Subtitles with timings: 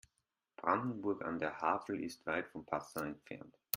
[0.57, 3.55] Brandenburg an der Havel ist weit von Passau entfernt